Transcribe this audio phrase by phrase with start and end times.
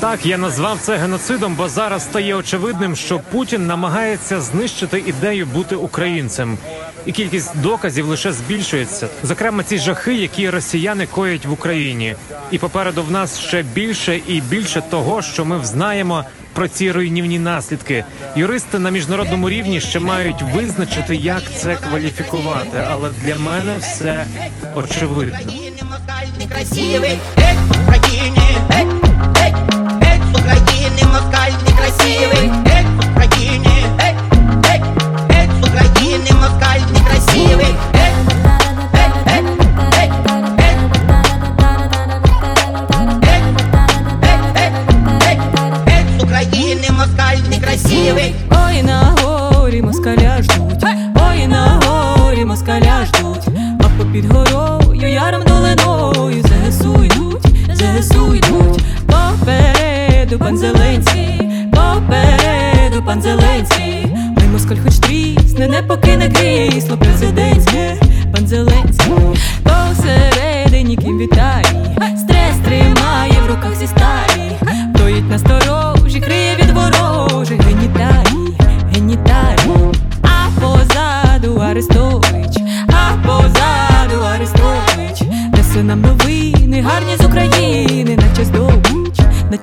[0.00, 5.76] Так, я назвав це геноцидом, бо зараз стає очевидним, що Путін намагається знищити ідею бути
[5.76, 6.58] українцем,
[7.06, 9.08] і кількість доказів лише збільшується.
[9.22, 12.16] Зокрема, ці жахи, які росіяни коять в Україні.
[12.50, 17.38] І попереду в нас ще більше і більше того, що ми взнаємо про ці руйнівні
[17.38, 18.04] наслідки.
[18.36, 22.84] Юристи на міжнародному рівні ще мають визначити, як це кваліфікувати.
[22.90, 24.26] Але для мене все
[24.74, 25.38] очевидно.
[31.14, 32.84] москаль некрасивый Эй,
[33.14, 34.14] богини, эй,
[34.72, 34.80] эй,
[35.30, 36.82] эй, с Украины москаль
[37.94, 38.56] Эй, эй,
[39.24, 40.40] эй, эй, эй Эй,
[44.56, 45.42] эй, эй,
[47.06, 47.72] эй,
[48.18, 48.34] эй,
[48.66, 50.84] Ой, на горі москаля ждуть
[51.28, 53.48] Ой, на горі москаля ждуть
[53.80, 54.53] А попід горою
[60.44, 61.40] пан Зеленський,
[61.70, 64.06] попереду пан Зеленський,
[64.36, 67.96] Ми москаль хоч трісне, не покине крісло президентське,
[68.32, 69.12] пан Зеленський,
[69.62, 70.33] посередині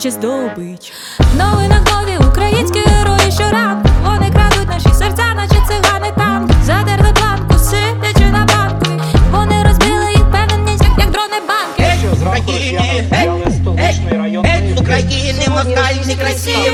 [0.01, 0.93] чи здобич.
[1.19, 8.31] В нові українські герої щоранку Вони крадуть наші серця, наче цигани танк Задерли планку, сидячи
[8.31, 9.03] на банку.
[9.31, 11.83] Вони розбили їх певненість, як дрони банки.
[11.83, 16.71] Е, е, столичний район е, України москальні красиві.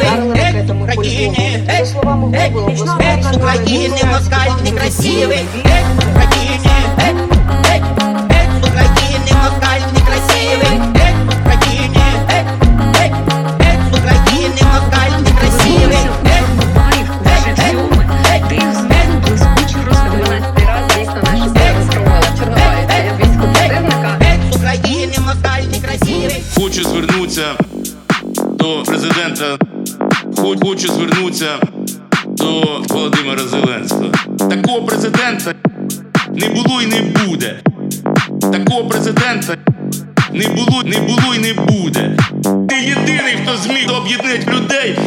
[0.94, 1.86] Украине,
[3.34, 6.27] Украине, москальный красивый.
[30.38, 31.60] Хочу звернутися
[32.26, 34.12] до Володимира Зеленського.
[34.38, 35.54] Такого президента
[36.36, 37.60] не було і не буде.
[38.42, 39.58] Такого президента
[40.34, 42.18] не було, не було і не буде.
[42.70, 44.98] Ти єдиний, хто зміг об'єднати людей.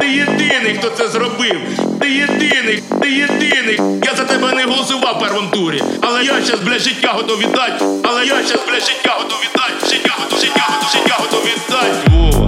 [0.00, 1.60] Ти єдиний, хто це зробив.
[2.00, 3.80] Ти єдиний, ти єдиний.
[4.04, 5.82] Я за тебе не голосував в першому турі.
[6.00, 7.84] Але я щас, блядь, життя готов віддати.
[8.04, 9.94] Але я щас, блядь, життя готов віддати.
[9.94, 12.45] Життя готов, життя готов, життя готов віддати.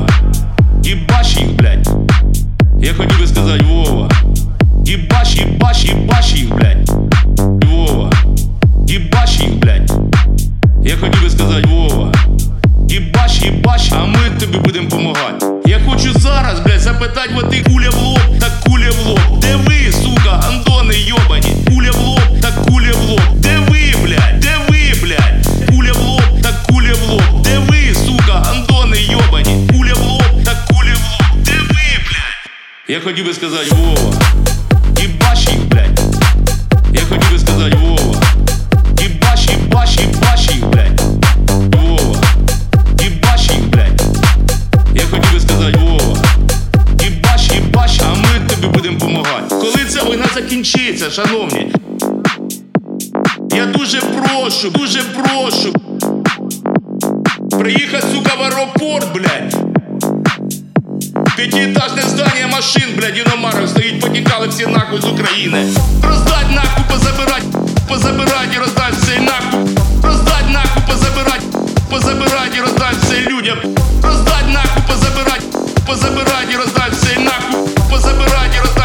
[0.89, 1.89] Їбаш їх, блядь.
[2.81, 4.09] Я хотів би сказати, Вова.
[4.89, 6.91] Ебаш, ебаш, ебаш їх, блядь.
[7.65, 8.13] Вова.
[8.91, 9.93] Ебаш їх, блядь.
[10.83, 12.13] Я хотів би сказати, Вова.
[12.91, 15.47] Ебаш, ебаш, а ми тобі будемо помагати.
[15.67, 19.41] Я хочу зараз, блядь, запитати вот ти куля в лоб, так куля в лоб.
[19.41, 19.78] Де ви,
[33.19, 34.15] хотів би сказати, Вова.
[35.01, 36.01] Їбаш їх, блядь.
[36.93, 38.23] Я хотів би сказати, Вова.
[39.01, 41.01] Їбаш, їбаш, їбаш їх, блядь.
[41.75, 42.23] Вова.
[43.03, 44.03] Їбаш їх, блядь.
[44.95, 46.17] Я хотів би сказати, Вова.
[47.03, 49.55] Їбаш, їбаш, а ми тобі будемо помагати.
[49.55, 51.73] Коли ця війна закінчиться, шановні.
[53.53, 55.73] Я дуже прошу, дуже прошу.
[57.59, 59.68] Приїхати, сука, в аеропорт, блядь.
[61.39, 65.73] Пятиэтажное здание машин, блядь, иномарок стоит, потекали все нахуй из Украины.
[66.03, 67.45] Раздать нахуй, позабирать,
[67.89, 69.73] позабирать и раздать все нахуй.
[70.03, 71.43] Раздать нахуй, позабирать,
[71.89, 73.57] позабирать и раздать все людям.
[74.03, 75.45] Раздать нахуй, позабирать,
[75.87, 77.69] позабирать и раздать все нахуй.
[77.89, 78.78] Позабирать и раздать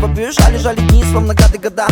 [0.00, 1.86] жить красиво Бежали, жали дни, словно гады года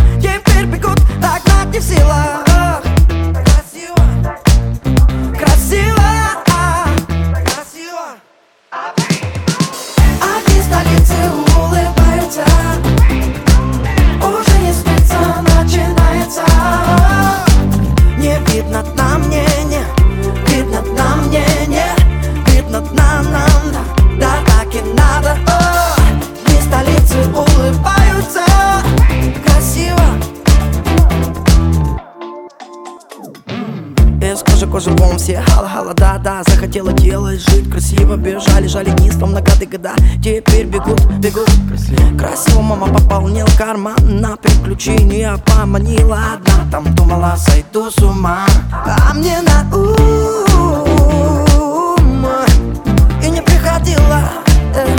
[40.23, 41.49] Теперь бегут, бегут
[42.19, 46.71] Красиво мама пополнил карман На приключения поманила одна.
[46.73, 48.45] Там думала сойду с ума.
[48.73, 50.27] А мне на ум
[53.23, 54.23] И не приходила
[54.75, 54.97] э.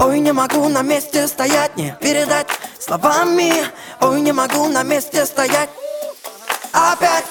[0.00, 2.46] Ой, не могу на месте стоять, не передать
[2.78, 3.52] словами.
[4.00, 5.70] Ой, не могу на месте стоять.
[6.72, 7.24] Опять.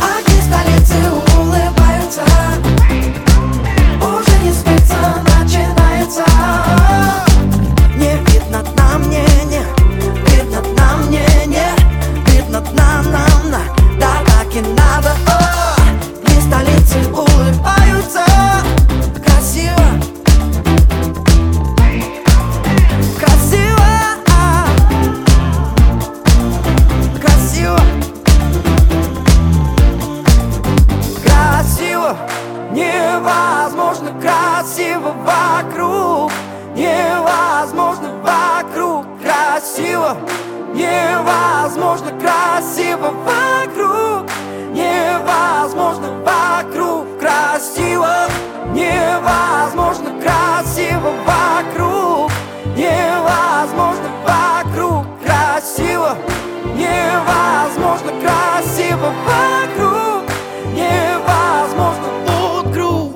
[0.00, 1.17] Огни столицы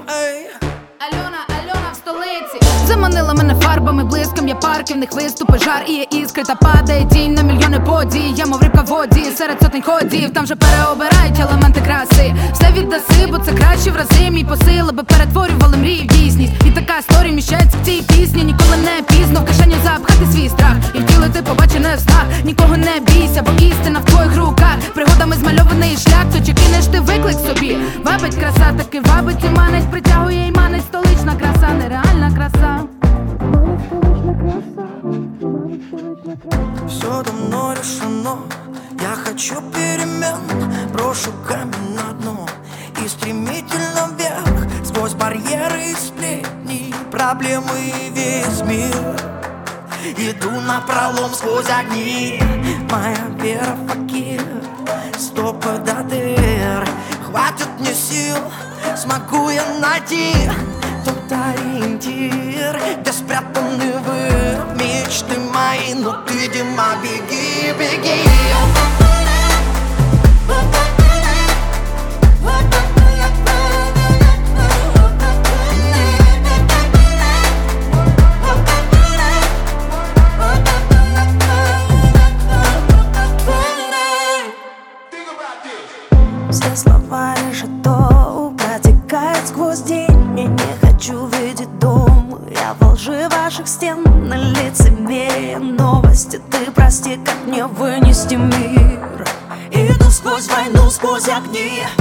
[0.09, 0.49] эй.
[0.99, 2.87] Альона, Альона в столиці.
[2.87, 6.43] Заманила мене фарбами, блиском, я парки, виступи, жар і є іскри.
[6.45, 8.35] Та падає тінь на мільйони подій.
[8.37, 10.33] Я мов рибка в воді, серед сотень ходів.
[10.33, 12.35] Там вже переобирають елементи краси.
[12.53, 14.31] Все віддаси, бо це краще в рази.
[14.31, 16.53] Мій посил, аби перетворювали мрії в дійсність.
[16.67, 18.45] І така історія міщається в цій пісні.
[18.45, 20.77] Ніколи не пізно в кишені запхати свій страх.
[20.95, 22.25] І втілити побачене в снах.
[22.45, 24.77] Нікого не бійся, бо істина в твоїх руках
[25.53, 27.77] Пригодами змальований шлях, то чи кинеш ти виклик собі?
[28.05, 32.81] Вабить краса, таки вабить і манить Притягує і манить столична краса, нереальна краса.
[36.89, 38.39] Все давно решено
[39.03, 40.39] Я хочу перемен.
[40.93, 42.49] Брошу камень на дно
[43.05, 44.67] И стремительно вверх.
[44.85, 49.17] Сквозь барьеры и сплетни Проблемы весь мир.
[50.17, 52.41] Иду на пролом сквозь огни
[52.91, 54.62] Моя вера факир
[55.32, 56.88] Стопы до дыр
[57.26, 58.38] Хватит мне сил
[58.96, 60.34] Смогу я найти
[61.06, 69.21] Тот ориентир Где спрятаны вы Мечты мои Но ты, Дима, беги, беги
[101.32, 102.01] войну,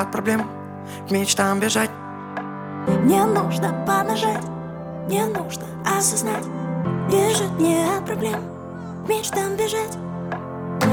[0.00, 0.48] от проблем
[1.08, 1.90] к мечтам бежать.
[3.04, 4.44] Не нужно помножать,
[5.08, 6.44] не нужно осознать
[7.10, 8.40] Бежать не от проблем
[9.04, 9.96] к мечтам бежать.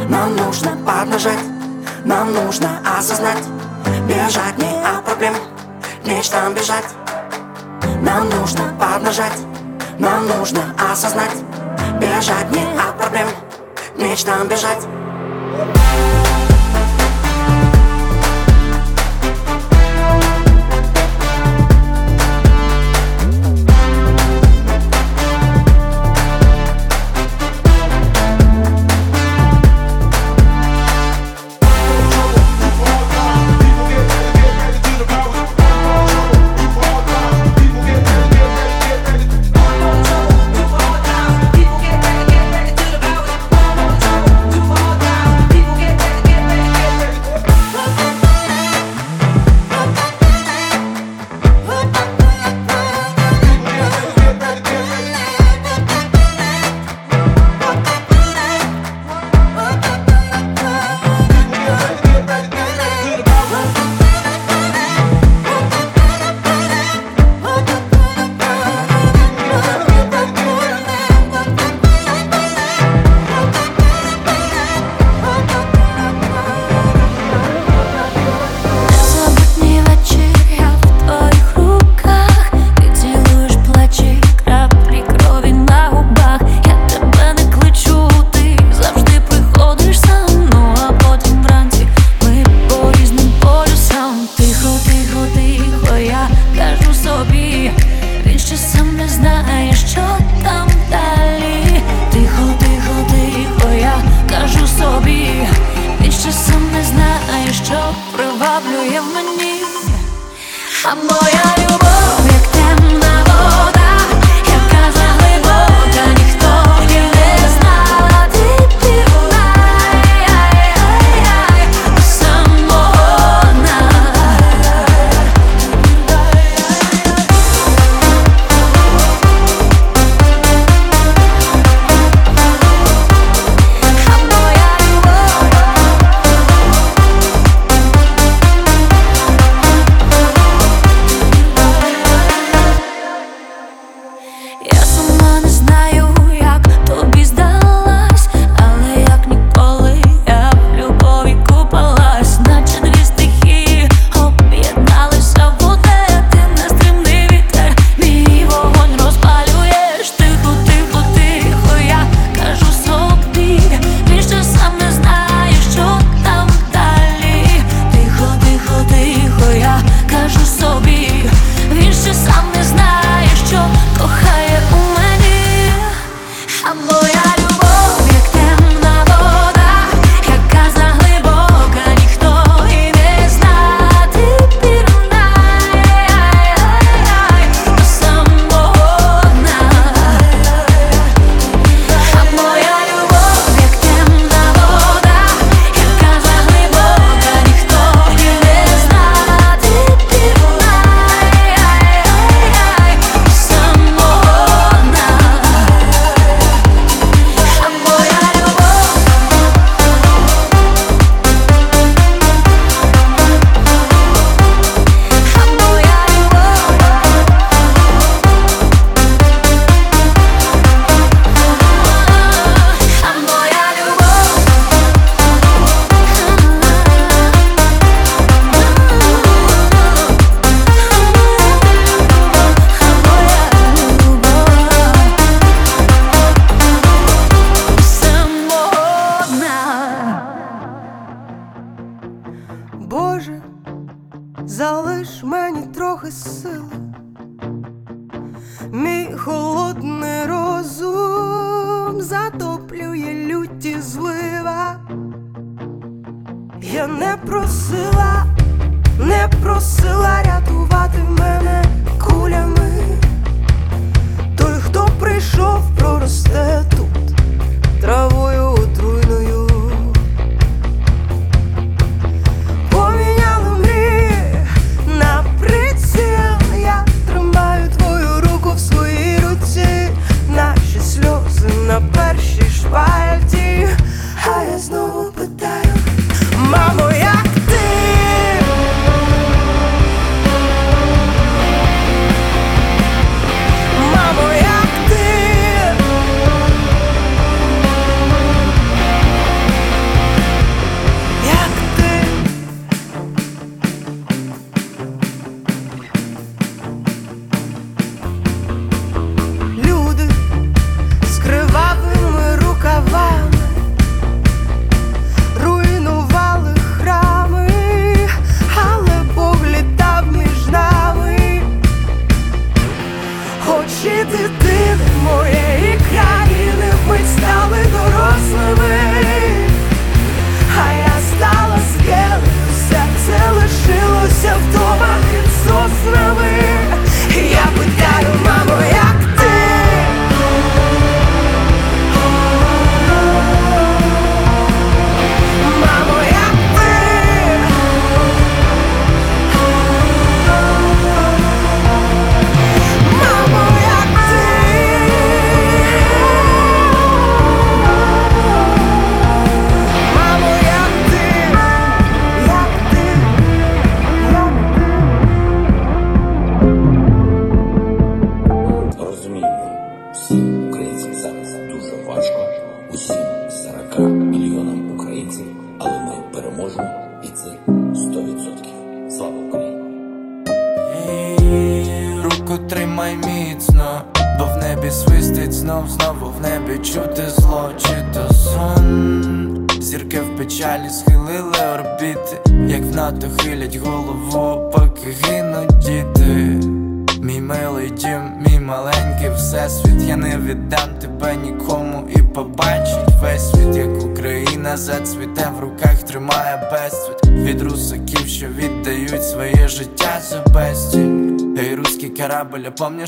[0.09, 1.39] Нам нужно поднажать,
[2.03, 3.43] нам нужно осознать
[4.07, 5.33] Бежать не от проблем
[6.03, 6.85] к мечтам бежать.
[8.01, 9.39] Нам нужно поднажать,
[9.99, 11.35] нам нужно осознать
[11.99, 13.27] Бежать не от проблем
[13.95, 14.94] к мечтам бежать.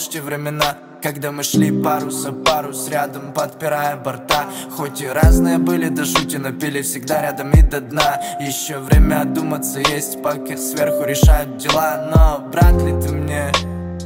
[0.08, 0.78] Помнишь те времена?
[1.02, 4.46] Когда мы шли парус за парус рядом, подпирая борта.
[4.76, 8.20] Хоть и разные были, до жути напили всегда рядом и до дна.
[8.40, 12.10] Еще время одуматься есть, пока сверху решают дела.
[12.14, 13.52] Но брат ли ты мне?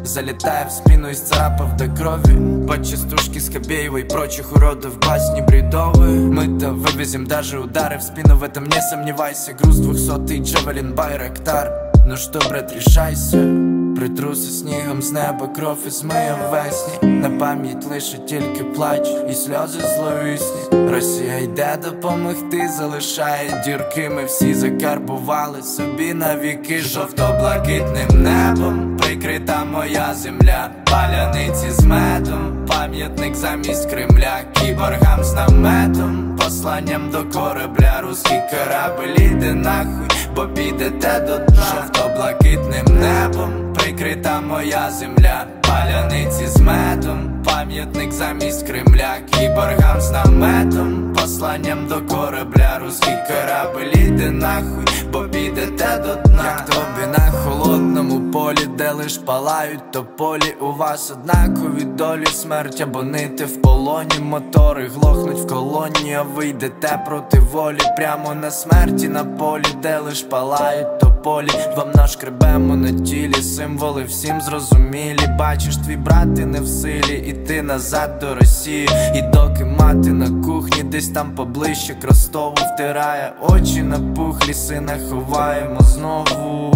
[0.03, 6.21] Залетая в спину из царапов до крови По частушке Скобеева и прочих уродов басни бредовые
[6.21, 9.53] Мы-то вывезем даже удары в спину, в этом не сомневайся.
[9.53, 11.91] Груз двухсотый Джавелин Байрактар.
[12.07, 13.70] Ну що, брат, рішайся
[14.01, 17.09] Притруси снігом з неба кров і змиє весні.
[17.09, 20.89] На пам'ять лише тільки плач і сльози зловісні.
[20.89, 24.09] Росія йде допомогти, залишає дірки.
[24.09, 28.97] Ми всі закарбували собі навіки Жовто-блакитним небом.
[28.97, 32.65] Прикрита моя земля, паляниці з медом.
[32.67, 36.37] Пам'ятник замість Кремля, кіборгам з наметом.
[36.43, 41.63] Посланням до корабля, руський корабель іде нахуй, бо підете до дна.
[41.75, 51.87] Жовто-блакитним небом Прикрита моя земля, паляниці з медом Пам'ятник замість Кремля, кіборгам з наметом Посланням
[51.87, 56.43] до корабля, руський корабель іде нахуй, бо підете до дна.
[56.43, 63.03] Як тобі на холодному полі, де лиш палають тополі У вас однакові долі, смерть або
[63.03, 69.07] нити в полоні Мотори глохнуть в колоні, а ви йдете проти волі Прямо на смерті
[69.07, 71.49] на полі, де лиш палають тополі.
[71.77, 75.27] Вам нашкребемо на тілі, символи всім зрозумілі
[75.61, 78.89] Бачиш, твій брат і не в силі, іти назад до Росії.
[79.15, 85.79] І доки мати на кухні, десь там поближче к Ростову Втирає очі напухлі, сина ховаємо
[85.81, 86.71] знову.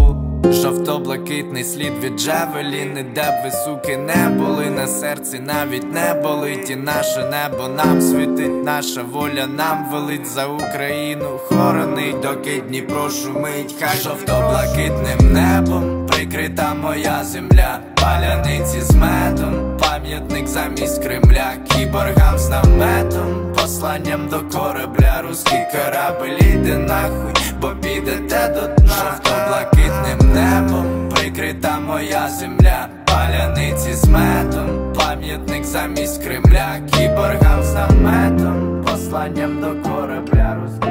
[0.51, 4.69] Жовто-блакитний слід від Джавеліни, де б ви суки не були.
[4.69, 10.45] На серці, навіть не болить І наше небо нам світить, наша воля нам велить за
[10.47, 20.47] Україну хоронить, доки Дніпро шумить, хай жовто-блакитним небом прикрита моя земля, паляниці з медом, пам'ятник
[20.47, 28.67] замість Кремля, кіборгам з наметом, посланням до корабля, руський корабель іде нахуй, бо підете до
[28.67, 28.87] дна.
[28.87, 39.61] Жовто-блакитним небом, прикрита моя земля, паляниці з медом, пам'ятник замість Кремля, кіборгам з наметом, посланням
[39.61, 40.84] до корабля, руський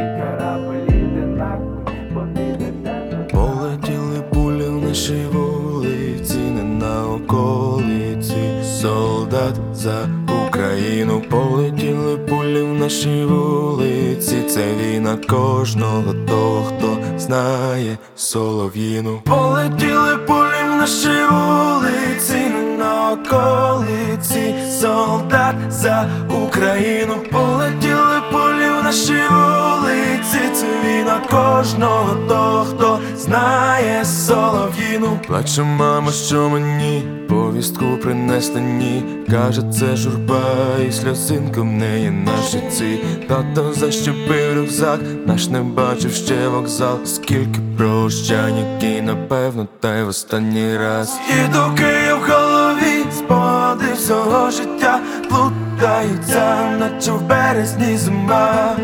[4.94, 10.08] пулі вулиці, не на околиці, солдат за
[10.46, 19.22] Україну, полетіли пулі в наші вулиці, це війна кожного того, хто знає солов'їну.
[19.24, 26.08] Полетіли пулі в наші вулиці, не на околиці, солдат за
[26.46, 27.93] Україну, полетіли
[28.34, 35.18] пулі в наші вулиці, це війна кожного того, хто знає солов'їну.
[35.26, 39.02] Плаче мама, що мені повістку принесла ні.
[39.30, 40.40] Каже, це журба,
[40.88, 42.98] і сльозинка в неї на щиці.
[43.28, 46.98] Тато защепив рюкзак, наш не бачив ще вокзал.
[47.04, 51.18] Скільки прощань, який напевно, та й в останній раз.
[51.30, 55.00] І доки я в голові спогади всього життя
[55.34, 58.76] плутаються, наче в березні зима.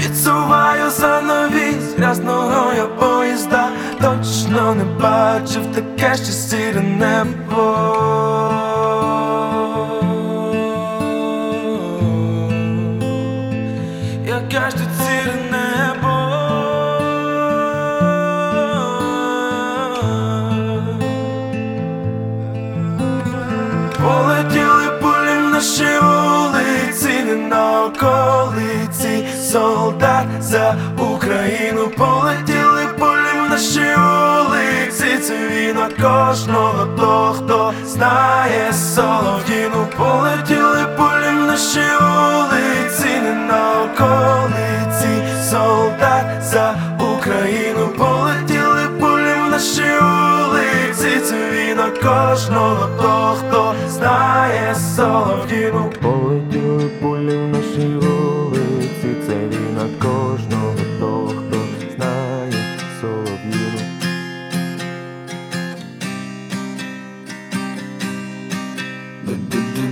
[0.00, 3.68] Відсуваю занавіс грязного я поїзда.
[4.00, 7.76] Точно не бачив таке ще сіре небо.
[14.26, 14.88] Яке ж тут
[15.50, 16.14] небо?
[24.02, 25.93] Полетіли пулі в наші
[27.54, 37.72] на околиці, солдат за Україну, полетіли пулі в наші вулиці, це війна кожного того, хто
[37.84, 45.12] знає солов'їну, полетіли пулі в наші вулиці, не на околиці,
[45.50, 50.13] солдат за Україну, полетіли пулі в наші вулиці,
[52.04, 55.92] кожного того, хто знає солов'їну.
[56.02, 61.58] Полетіли пулі в нашій вулиці, це війна кожного того, хто
[61.96, 62.52] знає
[63.00, 63.80] солов'їну.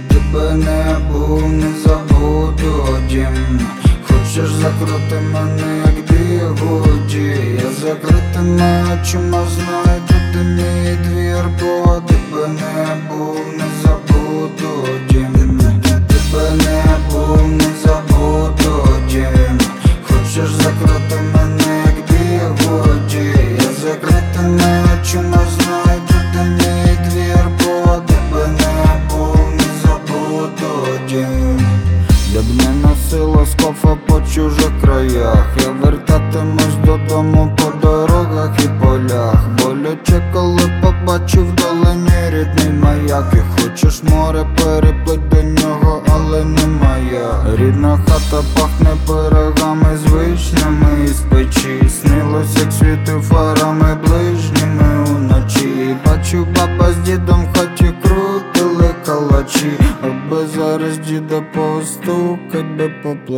[0.08, 3.60] Тебе не був, не забуду дім.
[4.06, 6.01] Хочеш закрути мене як
[6.46, 7.36] воді.
[7.62, 16.50] Я заклитана чума знаю, тут мій двір, бо тебе не був, не забуду дім Тебе
[16.50, 19.58] не був, не забуду дім
[20.02, 23.34] Хочеш закрити мене, як дві воді?
[23.56, 25.91] Я заклитана чума знаю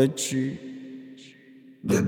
[0.04, 0.58] veux-tu
[1.84, 1.98] de,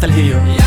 [0.00, 0.59] hasta el Río.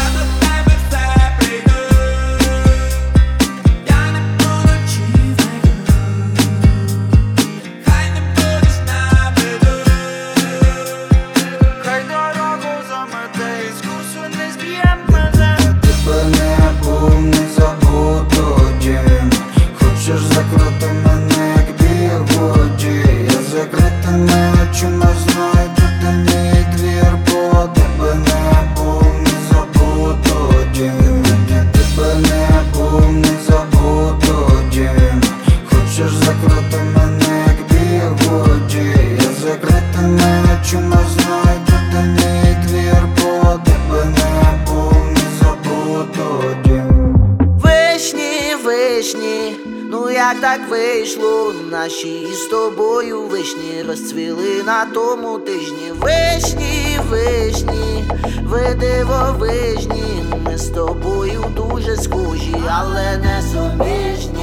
[50.33, 55.91] як так вийшло, наші з тобою вишні розцвіли на тому тижні.
[55.91, 58.03] Вишні, вишні,
[58.43, 64.42] ви дивовижні, ми з тобою дуже схожі, але не сумішні.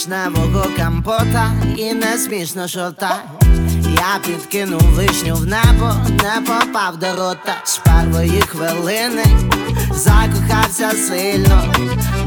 [0.00, 3.22] вишневого кампота і не несмішно шота.
[3.94, 9.24] Я підкинув вишню в небо, не попав до рота з первої хвилини,
[9.92, 11.74] закохався сильно,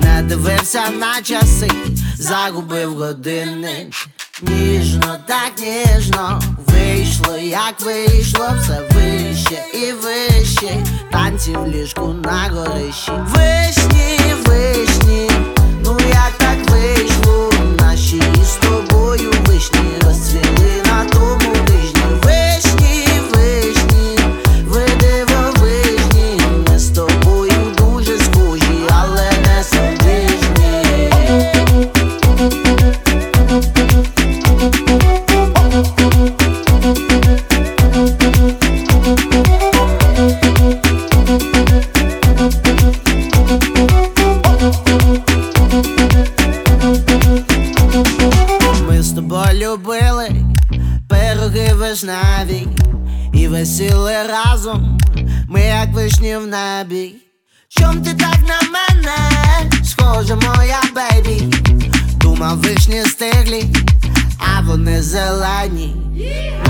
[0.03, 1.71] не дивився на часи,
[2.17, 3.91] загубив години.
[4.41, 13.11] Ніжно, так ніжно вийшло, як вийшло, все вище і вище, танці в ліжку на горищі.
[13.27, 15.29] Вишні, вишні,
[15.83, 17.52] ну як так вийшло.
[18.43, 20.62] С тобою вишні розцвіли.
[53.63, 54.97] Ми сіли разом,
[55.47, 57.15] ми як вишні в небі.
[57.69, 59.17] Чом ти так на мене,
[59.83, 61.55] схоже, моя бейбі?
[62.15, 63.65] Думав, вишні стиглі,
[64.37, 65.95] а вони зелені.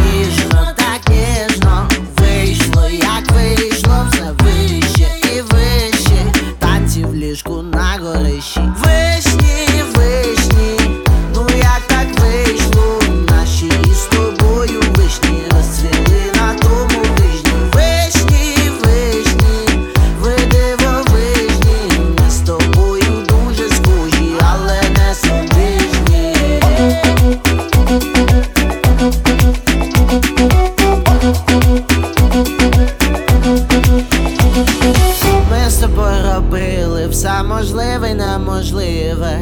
[0.05, 8.61] Ніжно, так ніжно, вийшло, як вийшло, все вище і вище, танці в ліжку на горищі.
[35.87, 39.39] Я й неможливе.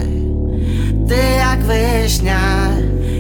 [1.10, 2.40] Ти як вишня,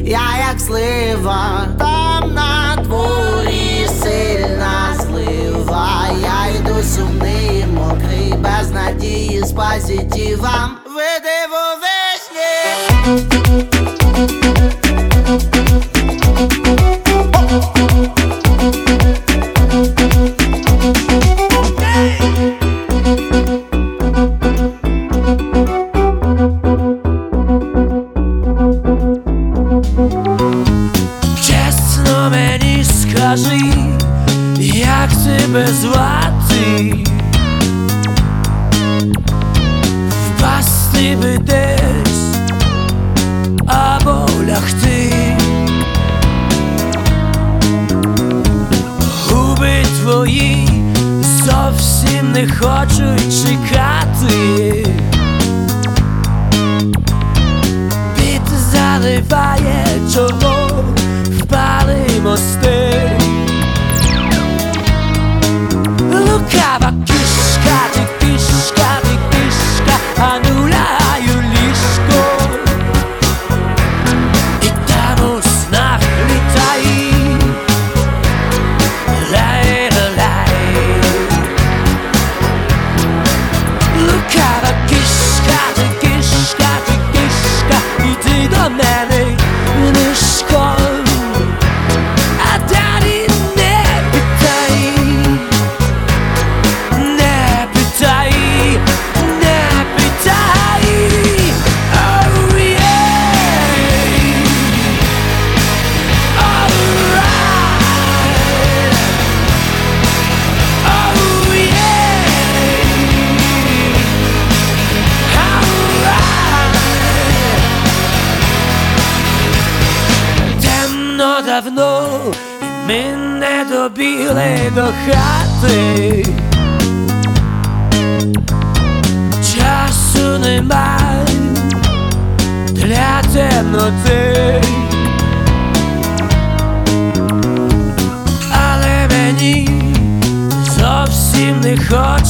[0.06, 6.08] я як слива, там на дворі сильна злива.
[6.22, 10.72] Я йду сумний, мокрий, без надії з позитивом.
[10.86, 12.01] Ви дивовижні.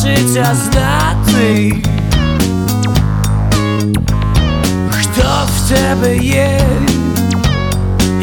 [0.02, 1.76] Хочеться знати.
[4.90, 6.62] Хто в тебе є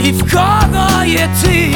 [0.05, 1.75] і в кого є ти?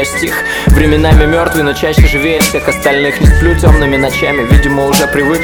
[0.00, 0.34] Сочиняю стих.
[0.68, 3.20] Временами мертвый, но чаще живее всех остальных.
[3.20, 5.40] Не сплю темными ночами, видимо уже привык.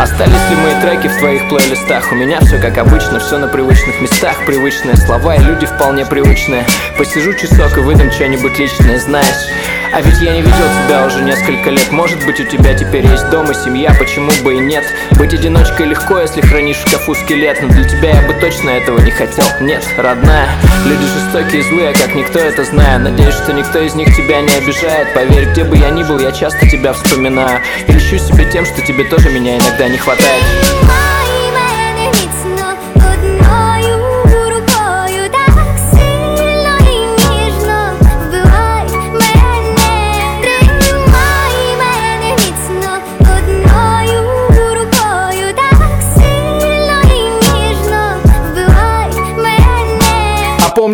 [0.00, 2.12] Остались ли мои треки в твоих плейлистах?
[2.12, 4.44] У меня все как обычно, все на привычных местах.
[4.46, 6.64] Привычные слова и люди вполне привычные.
[6.96, 9.50] Посижу часок и выдам что-нибудь личное, знаешь
[9.92, 11.90] а ведь я не видел тебя уже несколько лет.
[11.90, 14.84] Может быть у тебя теперь есть дом и семья, почему бы и нет?
[15.12, 17.60] Быть одиночкой легко, если хранишь в шкафу скелет.
[17.62, 19.44] Но для тебя я бы точно этого не хотел.
[19.60, 20.48] Нет, родная,
[20.86, 24.54] люди жестокие и злые, как никто это знаю Надеюсь, что никто из них тебя не
[24.54, 25.12] обижает.
[25.14, 27.60] Поверь, где бы я ни был, я часто тебя вспоминаю.
[27.86, 30.44] И льщу себе тем, что тебе тоже меня иногда не хватает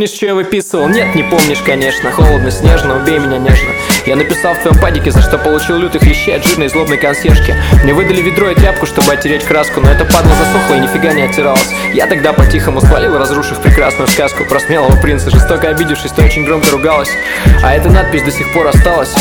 [0.06, 0.88] помнишь, что я выписывал?
[0.88, 2.12] Нет, не помнишь, конечно.
[2.12, 3.70] Холодно, снежно, убей меня нежно.
[4.06, 7.56] Я написал в твоем падике, за что получил лютых вещей От жирной злобной консьержки.
[7.82, 11.22] Мне выдали ведро и тряпку, чтобы оттереть краску Но это падла засохла и нифига не
[11.22, 11.68] оттиралась.
[11.92, 16.70] Я тогда по-тихому спалил, разрушив прекрасную сказку Про смелого принца, жестоко обидевшись, ты очень громко
[16.70, 17.10] ругалась.
[17.64, 19.14] А эта надпись до сих пор осталась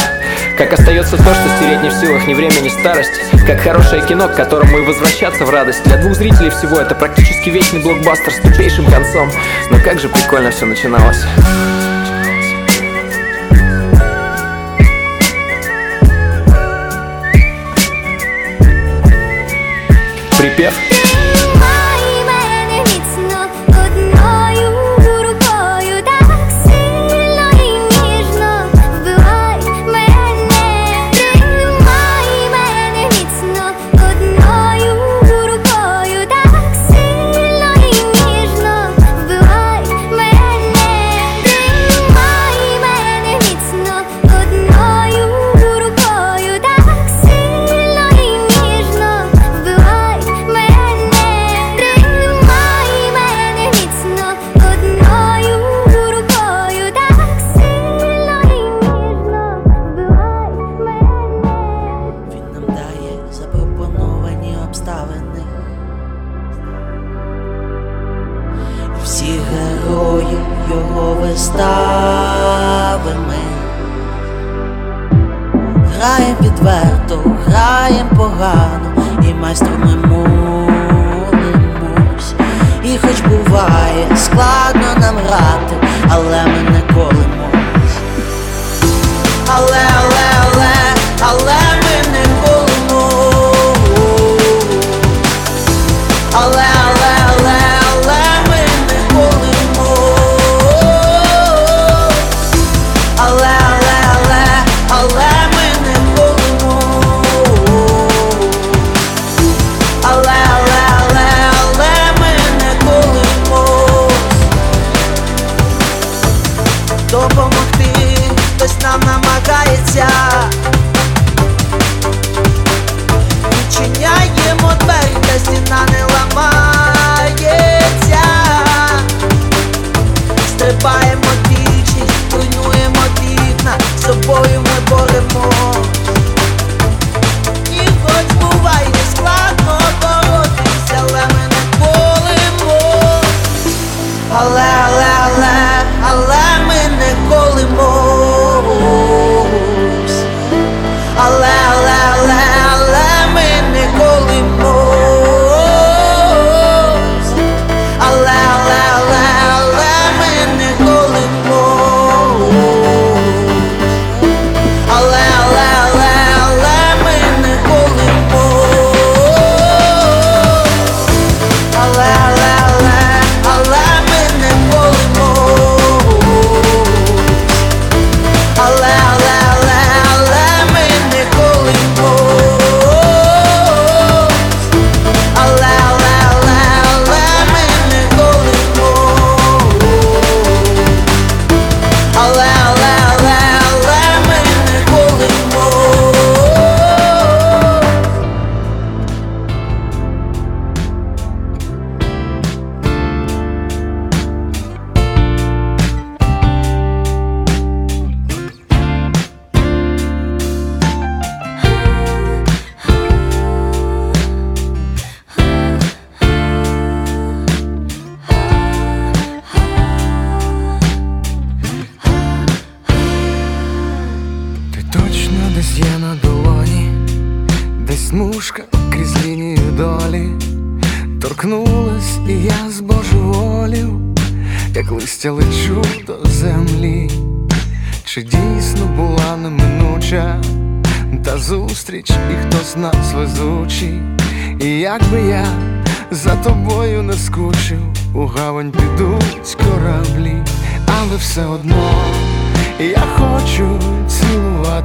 [0.58, 3.12] как остается то, что стереть не в силах ни время, ни старость.
[3.46, 5.84] Как хорошее кино, к которому и возвращаться в радость.
[5.84, 9.32] Для двух зрителей всего это практически вечный блокбастер с тупейшим концом.
[9.70, 11.24] Но как же прикольно все начиналось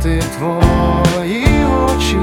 [0.03, 2.19] цілувати твої очі,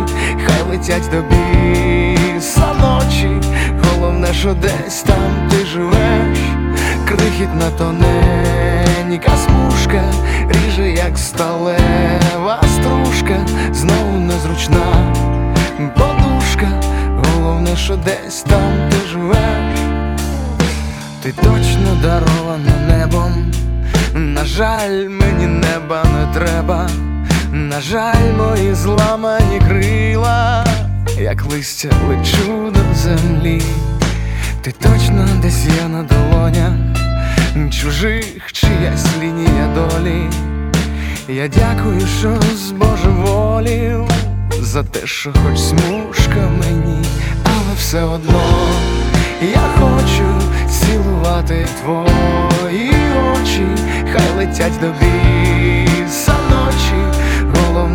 [0.46, 3.30] хай летять до біса ночі.
[3.84, 6.38] Головне, що десь там ти живеш,
[7.08, 10.04] крихітна тоненька смужка,
[10.50, 15.14] ріже, як сталева стружка, знову незручна
[15.78, 16.82] подушка.
[17.24, 19.80] Головне, що десь там ти живеш.
[21.24, 23.52] Ти точно дарована небом.
[24.14, 26.90] На жаль, мені неба не треба.
[27.52, 30.66] На жаль, мої зламані крила,
[31.20, 33.62] як листя лечу до землі.
[34.62, 36.88] Ти точно десь є на долонях
[37.72, 40.30] чужих чиясь лінія долі.
[41.30, 44.08] Я дякую, що збожеволів
[44.62, 47.06] за те, що хоч смужка мені,
[47.44, 48.44] але все одно
[49.42, 52.92] я хочу цілувати твої
[53.34, 53.68] очі,
[54.14, 55.87] хай летять до ночі.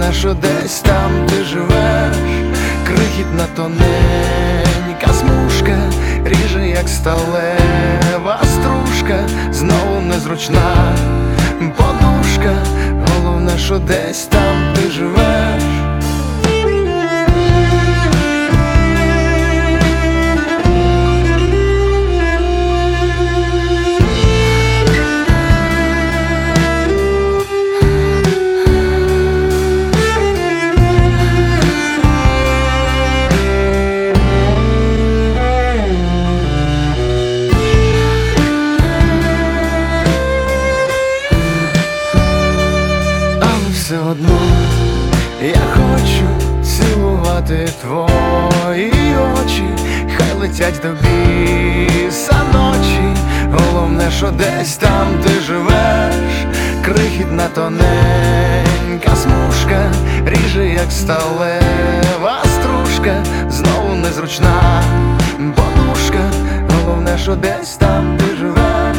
[0.02, 2.16] Головне, що десь там ти живеш,
[2.86, 5.78] крихітна тоненька смужка,
[6.24, 10.96] ріже, як сталева стружка, знову незручна
[11.76, 12.54] подушка,
[13.08, 15.51] головне, що десь там ти живеш.
[47.92, 49.64] Твої очі,
[50.16, 53.16] хай летять до біса ночі.
[53.52, 56.14] Головне, що десь там ти живеш,
[56.84, 59.92] крихітна тоненька смужка,
[60.26, 64.82] ріже, як сталева стружка, знову незручна
[65.38, 66.30] подушка.
[66.70, 68.96] Головне, що десь там ти живеш,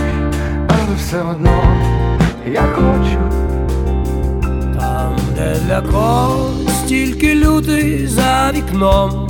[0.68, 1.64] але все одно
[2.46, 3.20] я хочу.
[4.80, 9.28] Там, де для когось тільки лютий за вікном,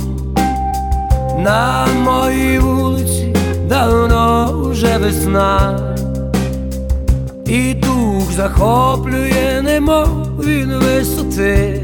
[1.38, 3.36] на моїй вулиці
[3.68, 5.78] давно вже весна,
[7.46, 10.08] і дух захоплює, немов
[10.44, 11.82] він висоти,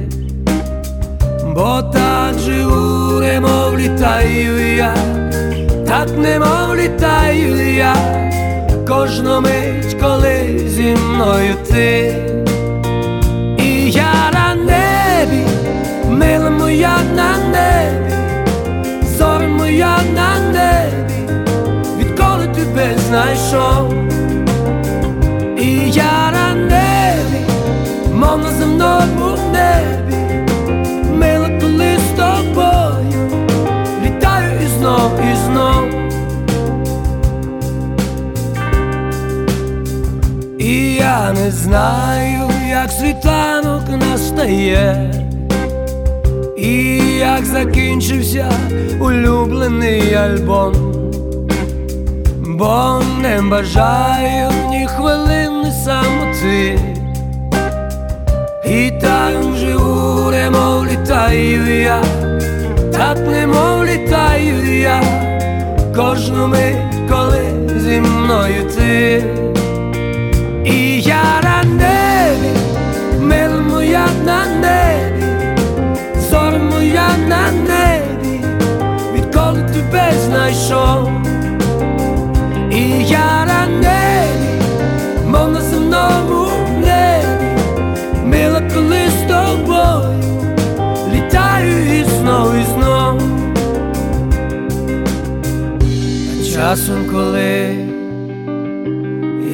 [1.54, 4.94] бо так живу, немов літаю я,
[5.86, 7.96] так немов літаю я,
[8.88, 12.29] кожну мить, коли зі мною ти.
[16.20, 18.14] Мила моя на небі,
[19.18, 21.32] зоря моя на небі,
[21.98, 23.94] відколи тебе знайшов.
[25.58, 27.40] І я на небі,
[28.14, 30.16] мов на земному небі,
[31.18, 33.30] мила, коли з тобою
[34.04, 35.84] літаю і знов, і знов.
[40.58, 45.09] І я не знаю, як світанок настає,
[46.62, 48.50] і як закінчився
[49.00, 50.74] улюблений альбом,
[52.46, 56.78] бо не бажаю ні хвилини самоти,
[58.66, 62.02] і так живу, немов літаю я,
[62.92, 65.02] так немов літаю я,
[65.96, 66.76] кожну мить,
[67.10, 69.24] коли зі мною ти.
[70.64, 72.58] І я на небі,
[73.20, 75.09] мила моя на небі,
[77.00, 78.40] зоря на небі,
[79.14, 81.10] відколи тебе знайшов.
[82.72, 84.64] І я небі,
[85.26, 86.48] мов на земному
[86.80, 87.62] небі,
[88.24, 90.22] мила, коли з тобою
[91.14, 93.20] літаю і знов, і знов.
[96.40, 97.76] А часом, коли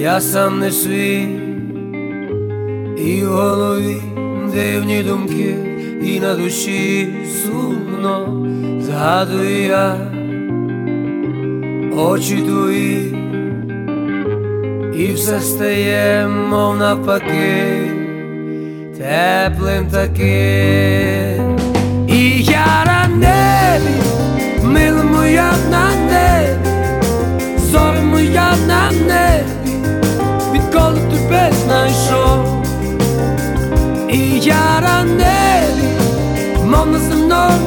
[0.00, 1.28] я сам не свій,
[2.98, 3.96] і в голові
[4.54, 5.54] дивні думки,
[6.02, 7.08] і на душі
[7.96, 9.96] сумно згадую я
[11.96, 13.16] очі твої,
[14.94, 17.90] і все стає, мов навпаки,
[18.98, 21.58] теплим таким.
[22.08, 26.68] І я на небі, моя на небі,
[27.58, 29.72] зоря моя на небі,
[30.52, 32.62] відколи тебе знайшов.
[34.10, 34.96] І я на
[36.66, 37.65] мов на земному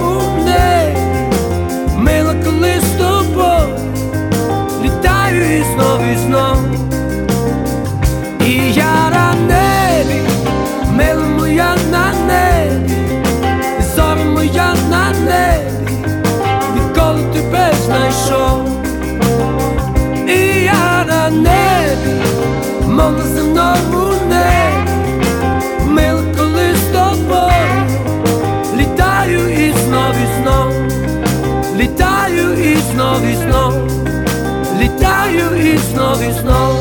[35.73, 36.78] і знов і знов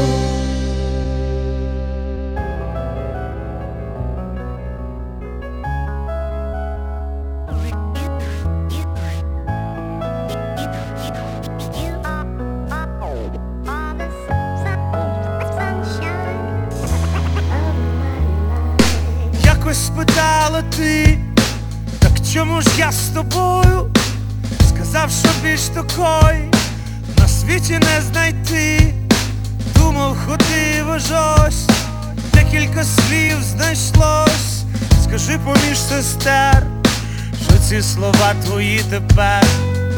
[37.78, 39.44] ці слова твої тепер,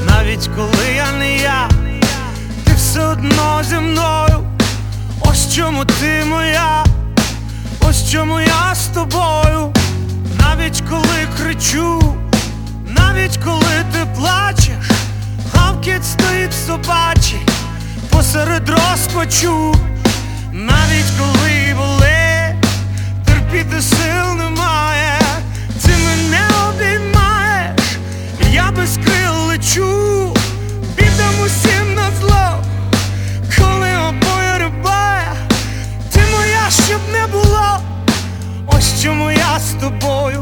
[0.06, 1.68] навіть коли я не я,
[2.64, 4.44] ти все одно зі мною.
[5.20, 6.84] Ось чому ти моя.
[7.80, 9.72] Ось чому я з тобою,
[10.38, 12.16] навіть коли кричу,
[12.86, 14.90] навіть коли ти плачеш,
[15.54, 17.40] гавкіт стоїть собачий
[18.10, 19.74] посеред розпачу,
[20.52, 22.66] навіть коли болить,
[23.24, 25.19] терпіти сил немає,
[28.97, 30.34] і крил лечу,
[30.97, 32.64] бідам усім на зло,
[33.59, 35.32] коли обоє рибає.
[36.12, 37.80] Ти моя, щоб не було,
[38.66, 40.39] ось чому я з тобою.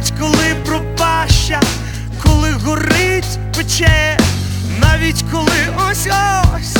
[0.00, 1.60] Навіть коли пропаща,
[2.22, 4.18] коли горить пече,
[4.80, 6.06] навіть коли ось
[6.54, 6.76] ось,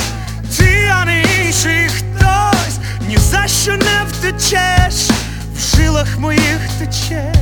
[0.56, 5.10] ти, а не інший хтось, ні за що не втечеш,
[5.56, 7.36] в жилах моїх течеш,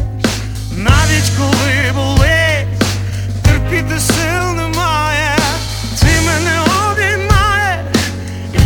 [0.76, 2.82] навіть коли болить,
[3.42, 5.36] терпіти сил немає,
[6.00, 7.96] ти мене обіймаєш,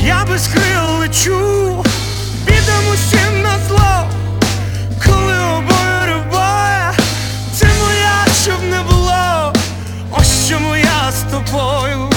[0.05, 1.85] я без крил лечу,
[11.13, 12.12] чому я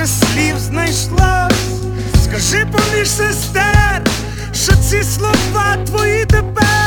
[0.00, 1.82] декілька слів знайшлось.
[2.24, 4.02] Скажи поміж сестер,
[4.52, 6.80] що ці слова твої тепер.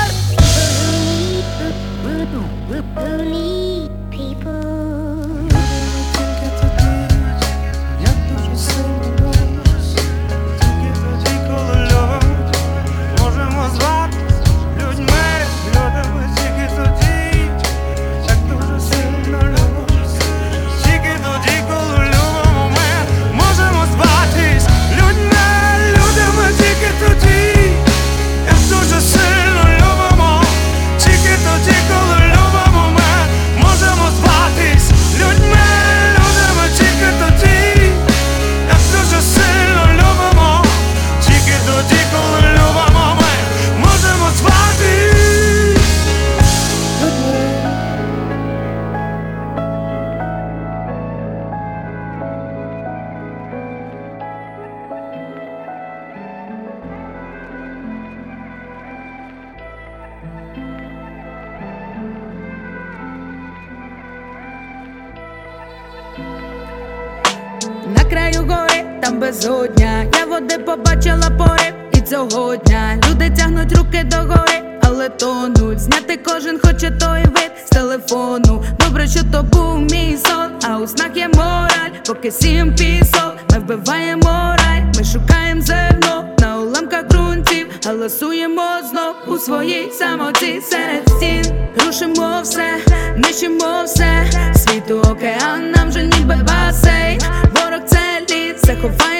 [75.19, 75.79] Догори, тонуть.
[75.79, 78.63] Зняти кожен хоче той вид з телефону.
[78.79, 83.59] Добре, що то був мій сон, а у снах є мораль, поки сім пісок, ми
[83.59, 91.45] вбиваємо рай, ми шукаємо зерно на уламках ґрунтів, галасуємо знов у своїй самоті серед стін.
[91.85, 92.77] Рушимо все,
[93.17, 97.21] нищимо все, світу океан, нам же ніби басейн.
[97.55, 97.99] Ворог це
[98.29, 99.12] лід, заховаємо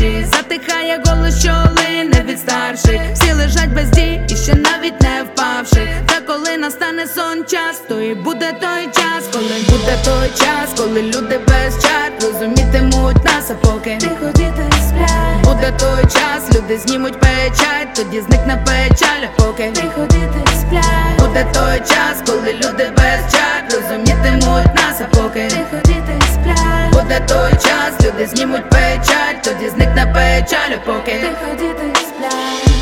[0.00, 3.00] марші Затихає голос, що лине від старших.
[3.14, 5.88] Всі лежать без дій і ще навіть не впавши.
[6.06, 11.02] Та коли настане сон час, то і буде той час, коли буде той час, коли
[11.02, 15.44] люди без чар розумітимуть нас, а поки тихо діти сплять.
[15.44, 21.18] Буде той час, люди знімуть печать, тоді зникне печаль, а поки тихо діти сплять.
[21.18, 26.92] Буде той час, коли люди без чар розумітимуть нас, а поки тихо діти сплять.
[26.92, 32.74] Буде той час, люди знімуть печаль, тоді зникне печаль, поки тихо діти сплять.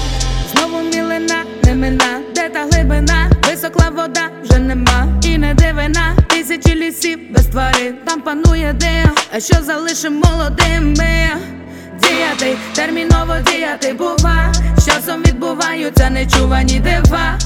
[0.53, 6.75] Знову мілина, не мина, де та глибина, високла вода вже нема, і не дивина, тисячі
[6.75, 11.29] лісів без тварин, там панує дим, а що залишим молодими?
[12.03, 17.39] Діяти, терміново діяти бува, з часом відбуваються нечувані дива,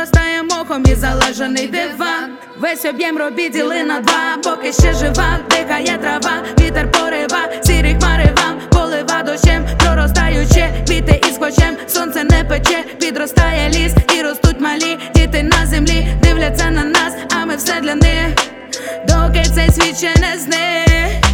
[0.00, 2.30] проростає мохом і залежаний диван.
[2.58, 8.34] Весь об'єм робіт діли на два, поки ще жива, дихає трава, вітер порива, сірі хмари
[8.36, 8.60] вам.
[8.70, 15.42] Полива дощем, проростаючи, квіти із хочем, сонце не пече, підростає ліс і ростуть малі діти
[15.42, 18.34] на землі, дивляться на нас, а ми все для них,
[19.08, 21.24] доки цей світ ще не зник,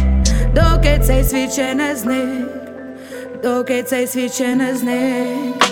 [0.55, 2.66] доки цей світ ще не зник,
[3.43, 5.65] доки цей світ ще не зник.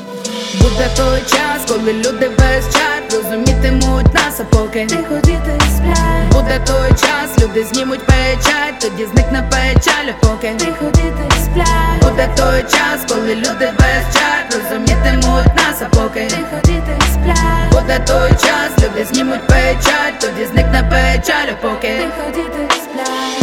[0.61, 6.31] Буде той час, коли люди без чар розумітимуть нас, а поки тихо діти сплять.
[6.31, 12.01] Буде той час, люди знімуть печать, тоді зникне печаль, а поки тихо діти сплять.
[12.01, 17.71] Буде той час, коли люди без чар розумітимуть нас, а поки тихо діти сплять.
[17.71, 23.34] Буде той час, люди знімуть печать, тоді зникне печаль, а поки тихо діти сплять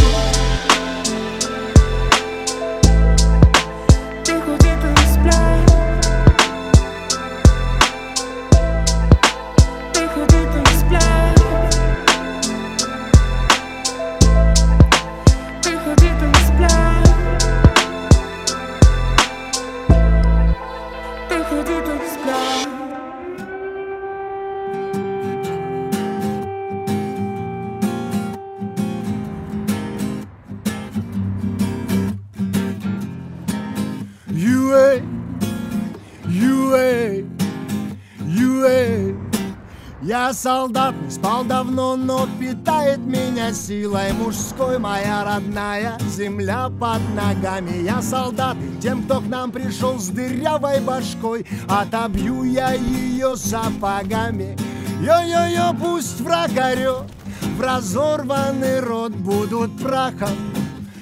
[40.43, 44.13] солдат, не спал давно, но питает меня силой.
[44.13, 47.85] Мужской Моя родная земля под ногами.
[47.85, 51.47] Я солдат, и тем, кто к нам пришел с дырявой башкой.
[51.69, 54.57] Отобью я ее сапогами.
[55.01, 57.07] Йо-йо-йо, пусть враг орет
[57.57, 60.37] В разорванный рот будут прахом.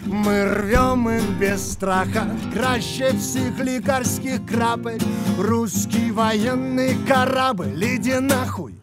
[0.04, 5.02] Мы рвем их без страха, краще всех лекарских крапель.
[5.38, 8.79] Русский военный корабль, иди нахуй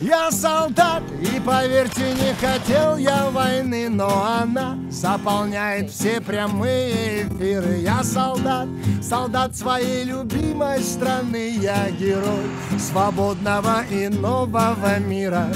[0.00, 7.80] Я солдат, и поверьте, не хотел я войны Но она заполняет все прямые эфиры.
[7.80, 8.66] Я солдат,
[9.02, 11.50] солдат своей любимой страны.
[11.50, 12.48] Я герой
[12.78, 15.46] свободного и нового мира.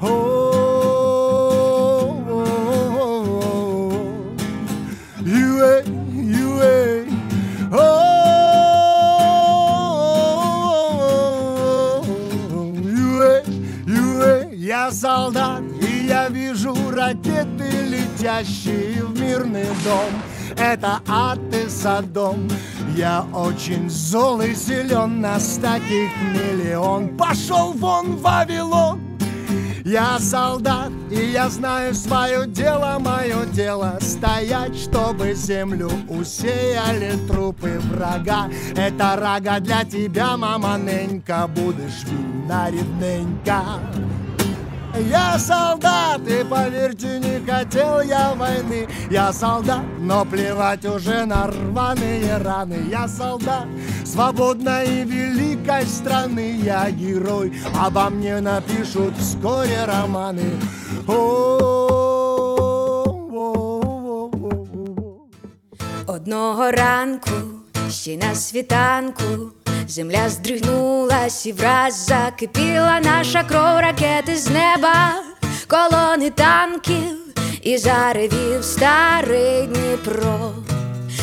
[0.00, 0.82] О-о-о-о-о.
[5.20, 7.06] Юэй, юэй,
[7.70, 8.01] о
[14.82, 20.12] я солдат, и я вижу ракеты, летящие в мирный дом.
[20.56, 22.48] Это ад и Содом.
[22.96, 27.16] Я очень зол и силен, нас таких миллион.
[27.16, 29.00] Пошел вон, Вавилон!
[29.84, 38.48] Я солдат, и я знаю свое дело, мое дело Стоять, чтобы землю усеяли трупы врага.
[38.76, 43.62] Это рага для тебя, мама Ненька, будешь видна рідненька
[45.00, 48.86] я солдат, и поверьте, не хотел я войны.
[49.10, 52.88] Я солдат, но плевать уже на рваные раны.
[52.90, 53.66] Я солдат
[54.04, 56.60] свободной и великой страны.
[56.62, 60.50] Я герой, обо мне напишут вскоре романы.
[66.06, 67.30] Одного ранку,
[67.90, 69.52] ще на світанку,
[69.92, 75.12] земля здригнулась і враз закипіла наша кров ракети з неба,
[75.66, 77.18] колони танків
[77.62, 80.52] і заревів старий Дніпро,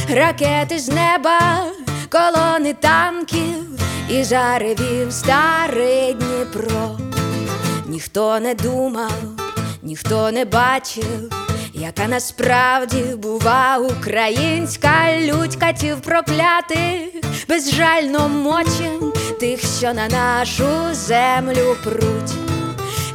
[0.10, 1.64] ракети з неба,
[2.10, 6.98] колони танків, і заревів старий Дніпро.
[7.86, 9.22] Ніхто не думав,
[9.82, 11.32] ніхто не бачив,
[11.80, 17.00] яка насправді бува українська лють катів проклятих,
[17.50, 22.34] безжально мочим тих, що на нашу землю пруть.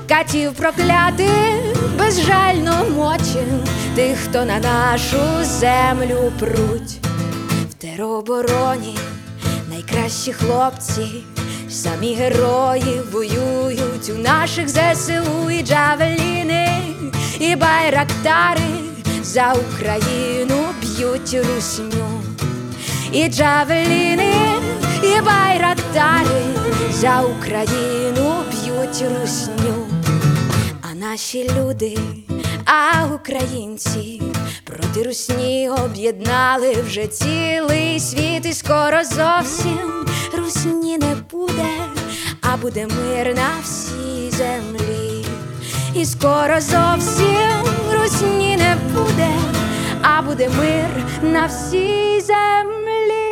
[0.08, 1.28] Катів проклятих,
[1.98, 6.98] безжально мочим тих, хто на нашу землю пруть.
[7.70, 8.98] В теробороні
[9.70, 11.06] найкращі хлопці,
[11.74, 16.68] самі герої воюють у наших ЗСУ і джавеліни,
[17.40, 18.60] і байрактари
[19.22, 22.22] за Україну б'ють русню.
[23.12, 24.34] І джавеліни,
[25.02, 26.42] і байрактари
[26.90, 29.86] за Україну б'ють русню.
[30.82, 31.98] А наші люди,
[32.64, 34.22] а українці
[34.64, 40.06] проти русні об'єднали вже цілий світ, і скоро зовсім
[40.38, 41.68] русні не буде,
[42.40, 45.24] а буде мир на всій землі.
[45.94, 49.28] І скоро зовсім русні не буде,
[50.02, 53.24] а буде мир на всій землі.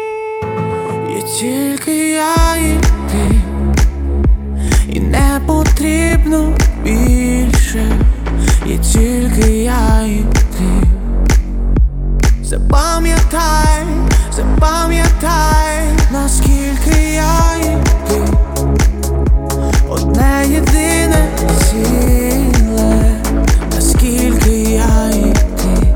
[1.18, 2.78] І тільки я і
[3.10, 3.40] ти,
[4.92, 7.98] і не потрібно більше,
[8.66, 10.41] і тільки я і ти.
[12.52, 13.84] Запам'ятай,
[14.36, 17.76] запам'ятай, наскільки я і
[18.08, 18.22] ти,
[19.88, 21.28] одне єдине
[21.70, 23.20] ціле,
[23.74, 25.94] наскільки я і ти,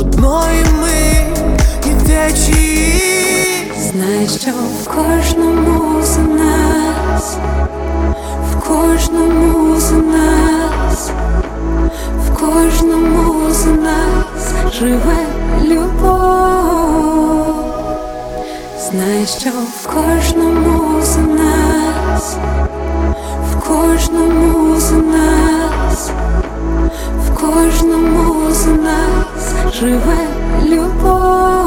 [0.00, 1.26] одної ми
[1.86, 3.72] і течії.
[3.90, 5.49] Знай, що в кожному
[19.40, 22.36] що в кожному з нас,
[23.50, 26.10] в кожному з нас,
[27.26, 30.28] в кожному з нас живе
[30.64, 31.59] любов.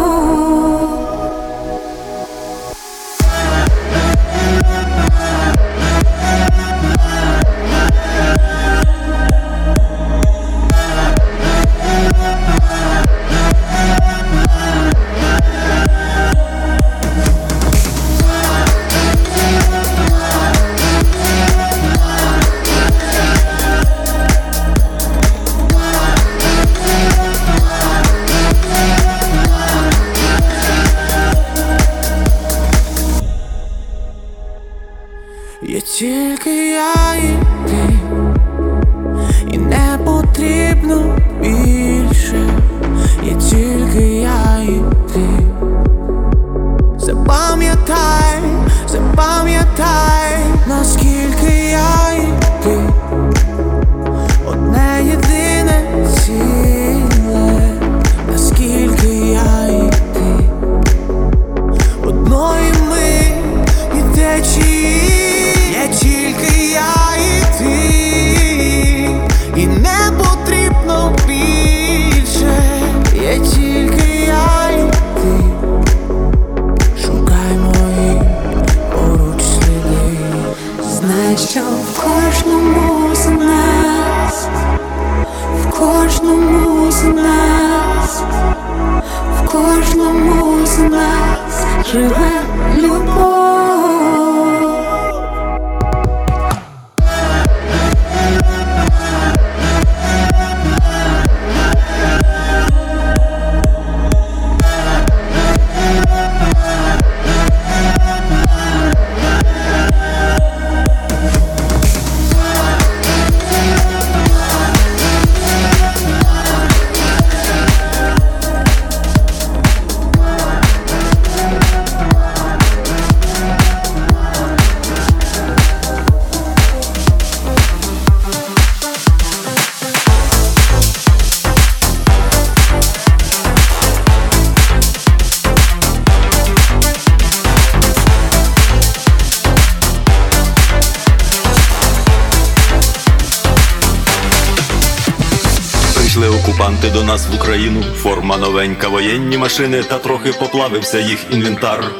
[146.83, 151.91] Окупанти до нас в Україну, форма новенька, воєнні машини, та трохи поплавився їх інвентар.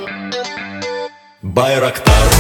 [1.42, 2.33] Байрактар.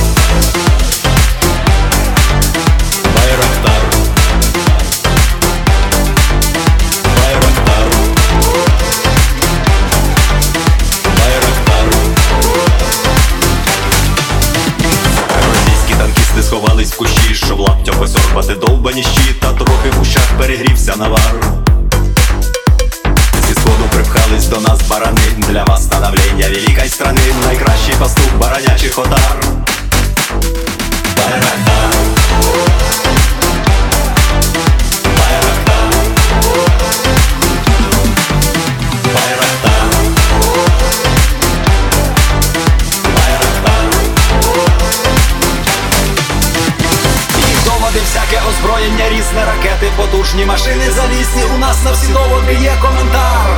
[50.33, 51.43] Ракети, машини залізні.
[51.55, 53.49] У нас на всі доводи є коментар.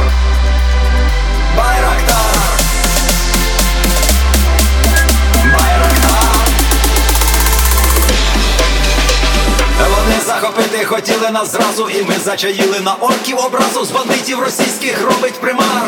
[1.57, 2.15] Байрактар.
[9.79, 15.41] Вони захопити хотіли нас зразу, і ми зачаїли на орків образу з бандитів російських робить
[15.41, 15.87] примар.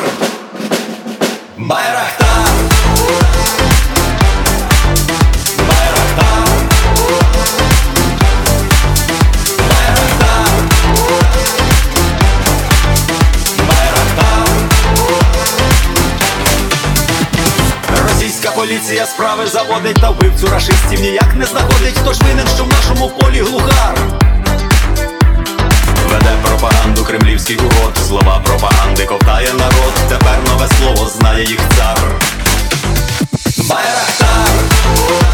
[1.58, 2.27] Байрактар.
[18.88, 23.10] Поліція справи заводить та вбивцю рашистів ніяк не знаходить, хто ж винен, що в нашому
[23.10, 23.98] полі глухар.
[26.10, 29.94] Веде пропаганду кремлівський урод, слова пропаганди ковтає народ.
[30.10, 31.98] Тепер нове слово знає їх цар.
[33.58, 35.27] Байрактар.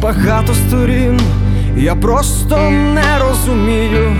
[0.00, 1.20] Багато сторін,
[1.76, 4.12] я просто не розумію.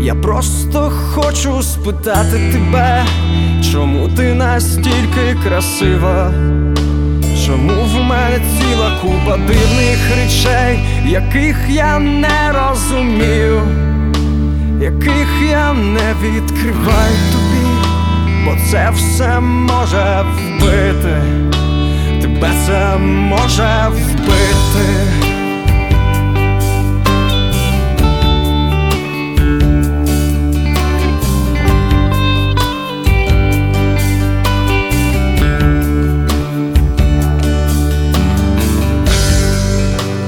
[0.00, 3.04] Я просто хочу спитати тебе,
[3.72, 6.32] чому ти настільки красива?
[7.46, 13.62] Чому в мене ціла купа дивних речей, яких я не розумію,
[14.80, 17.66] яких я не відкриваю тобі,
[18.44, 21.22] бо це все може вбити.
[22.22, 23.88] Тебе це може
[24.28, 24.88] вбити.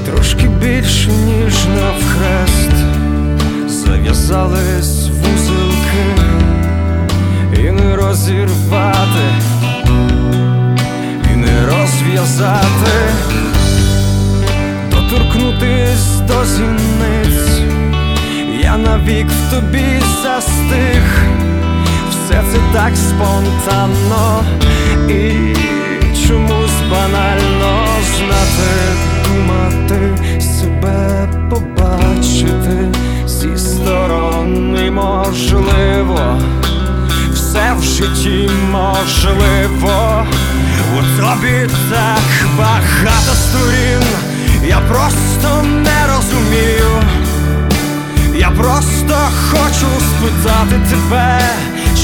[0.06, 2.72] Трошки більше, ніж навхрест,
[3.68, 4.99] зав'язались
[19.50, 21.02] тобі застиг,
[22.10, 24.44] все це так спонтанно.
[25.08, 25.54] І
[26.26, 27.86] чомусь банально
[28.16, 28.72] знати,
[29.24, 32.88] думати, себе побачити.
[33.26, 36.40] Зі сторони можливо.
[37.32, 40.26] Все в житті можливо.
[40.92, 44.02] У тобі так багато сторін,
[50.60, 51.40] спитати тебе,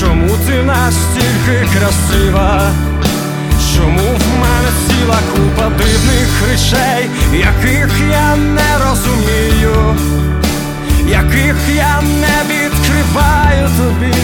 [0.01, 2.71] чому ти настільки красива,
[3.75, 9.97] чому в мене ціла купа дивних речей, яких я не розумію,
[11.09, 14.15] яких я не відкриваю тобі,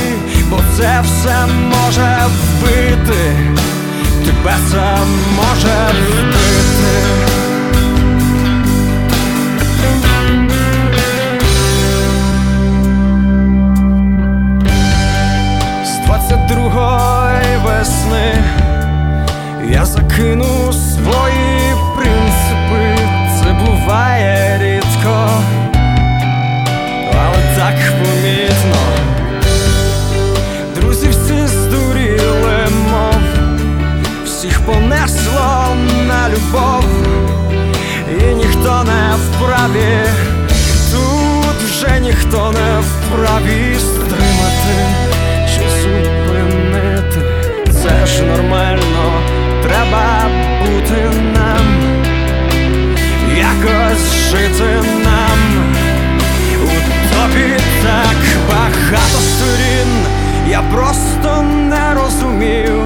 [0.51, 3.37] бо це все може вбити,
[4.25, 4.99] тебе це
[5.37, 7.32] може вбити.
[20.23, 22.99] кину свої принципи,
[23.39, 25.29] це буває рідко,
[27.09, 28.83] але так помітно,
[30.77, 33.23] друзі всі здуріли, мов,
[34.25, 35.77] всіх понесло
[36.09, 36.85] на любов,
[38.21, 39.99] і ніхто не вправі,
[40.93, 44.77] тут вже ніхто не вправі стримати
[45.47, 47.23] чи зупинити,
[47.73, 49.42] це ж нормально
[49.73, 51.67] треба бути нам,
[53.37, 55.39] якось жити нам.
[56.63, 56.67] У
[57.15, 58.17] тобі так
[58.49, 59.89] багато сторін,
[60.49, 62.83] я просто не розумію,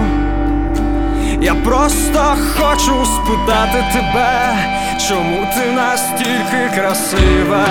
[1.43, 4.57] я просто хочу спитати тебе,
[5.09, 7.67] чому ти настільки красива,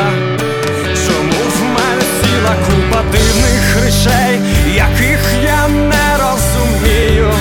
[1.07, 4.39] чому в мене ціла купа дивних речей,
[4.76, 7.32] яких я не розумію.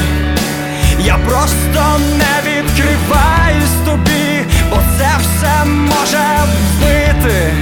[1.05, 7.53] Я просто не відкриваюсь тобі, бо це все може вбити,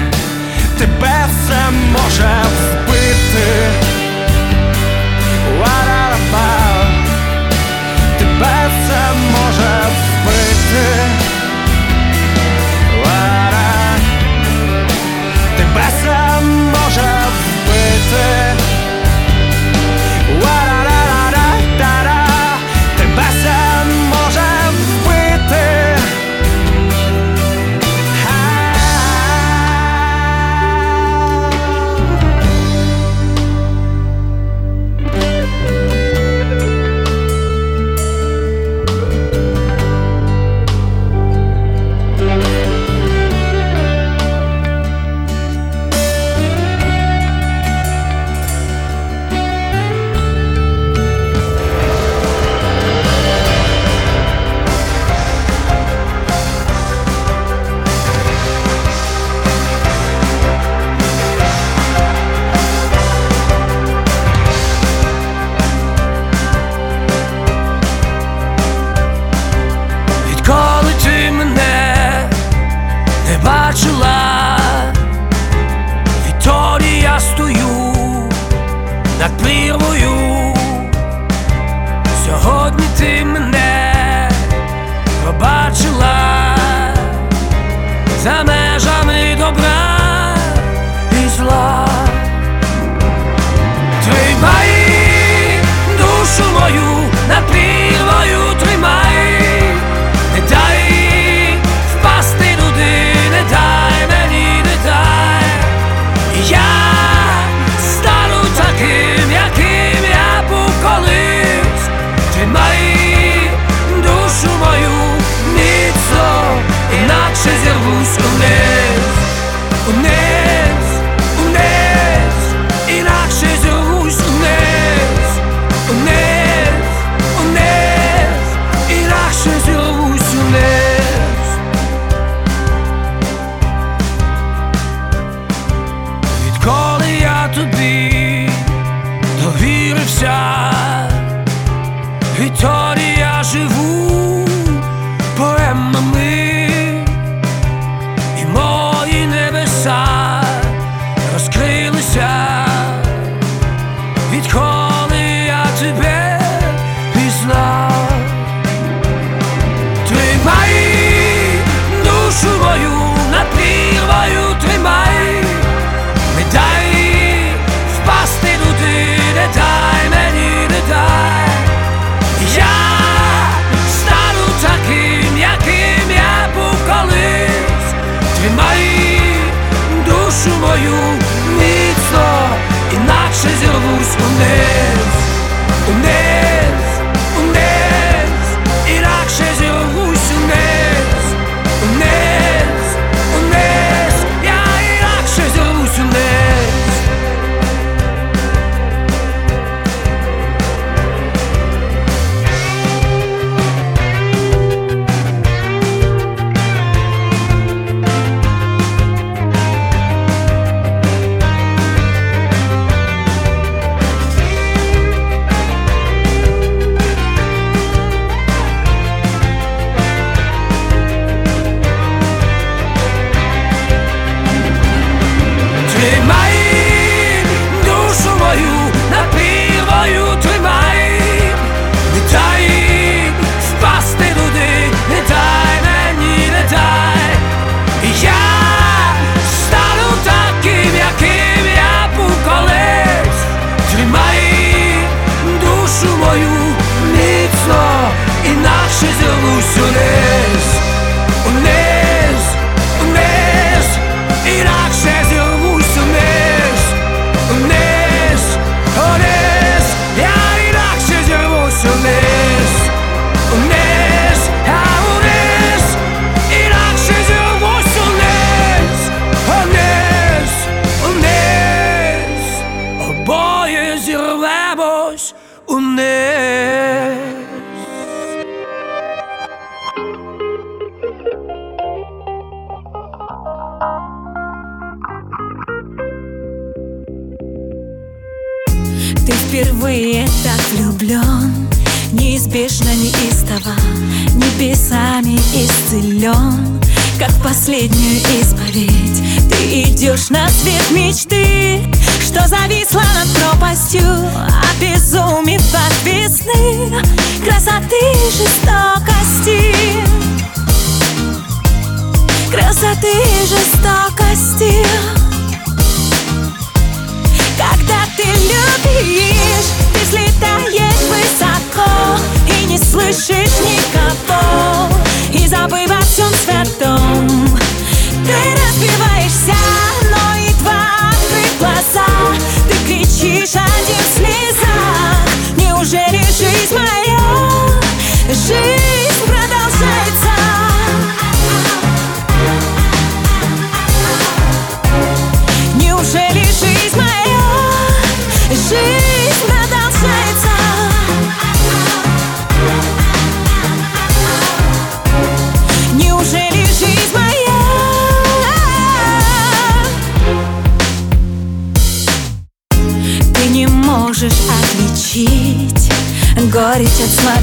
[0.79, 3.92] тебе все може вбити.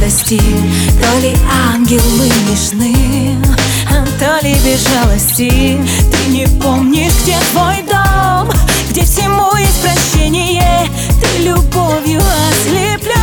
[0.10, 0.42] жалости
[1.02, 1.36] То ли
[1.72, 3.38] ангелы нежны,
[3.90, 5.80] а то ли без жалости.
[6.12, 8.50] Ты не помнишь, где твой дом,
[8.90, 10.88] где всему есть прощение.
[11.22, 13.19] Ты любовью ослеплен.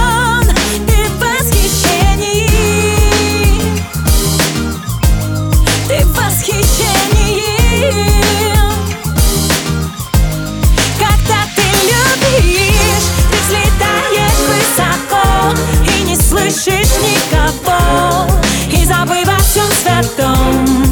[17.66, 18.28] fall.
[18.70, 20.85] His vibrations that don't.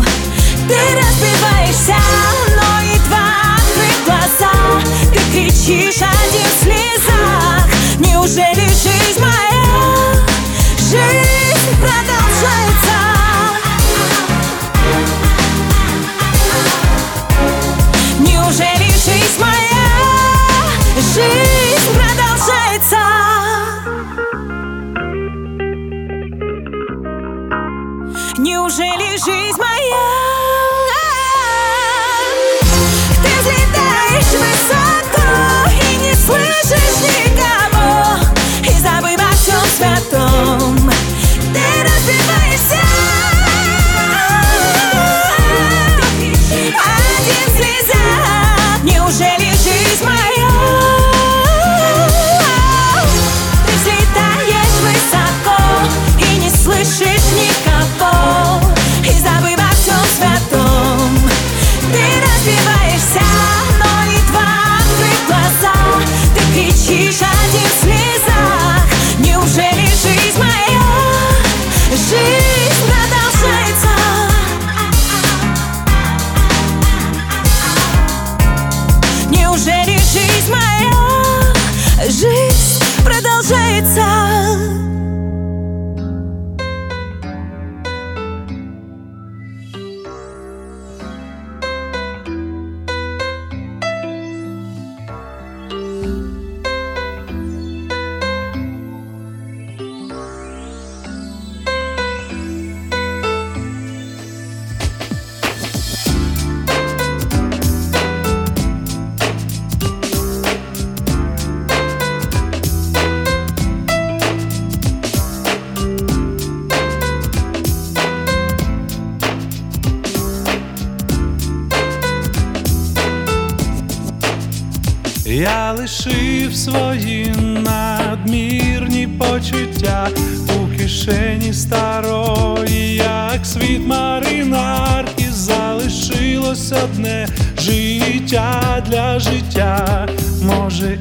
[82.06, 82.43] J'ai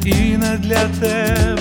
[0.05, 1.52] і не для тебе.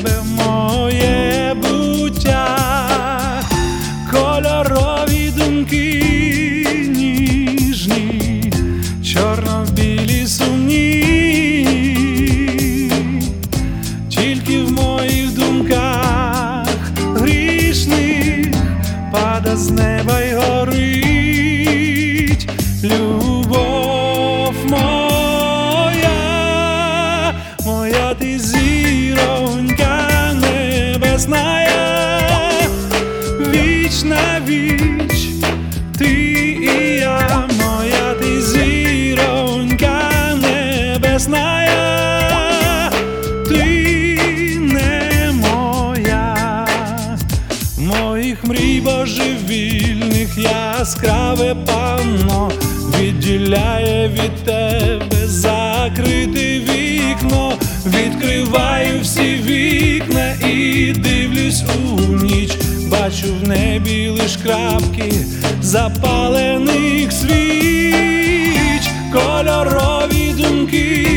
[64.32, 65.12] між крапки
[65.60, 71.08] запалених свіч, кольорові думки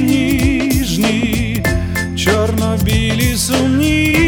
[0.00, 1.64] ніжні,
[2.16, 4.18] чорно-білі сумні,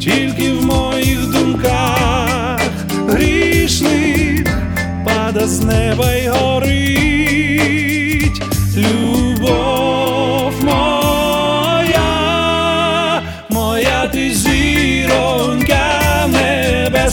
[0.00, 2.60] тільки в моїх думках
[3.08, 4.46] грішних
[5.04, 7.23] пада з неба й горить.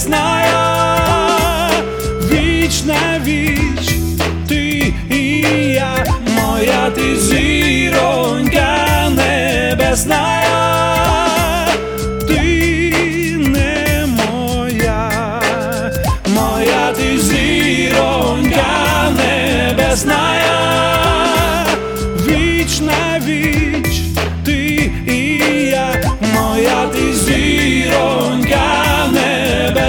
[0.02, 1.69] красная,
[2.32, 3.95] віч на віч,
[4.48, 10.60] ти і я, моя ти зіронька небесная.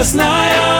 [0.03, 0.72] знаю.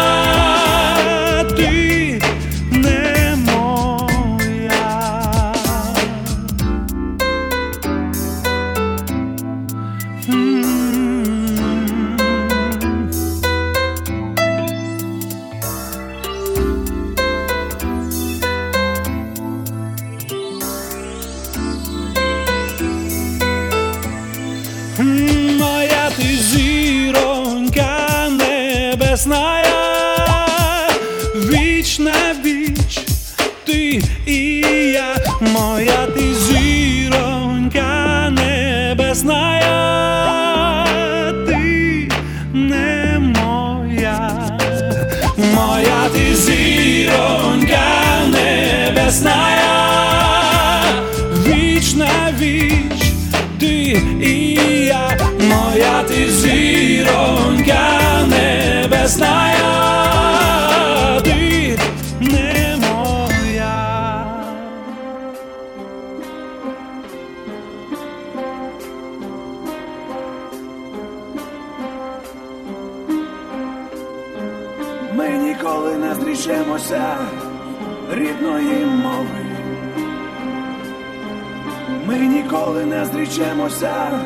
[83.34, 84.20] вчимося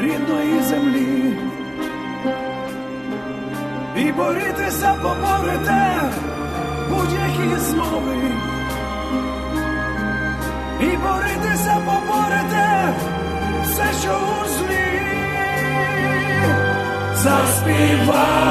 [0.00, 1.36] рідної землі.
[3.96, 6.02] І боритися, поборите,
[6.88, 8.16] будь-які змови,
[10.80, 12.94] і боритися поборите,
[13.62, 15.00] все, що у злі.
[17.14, 18.50] Заспіваймо.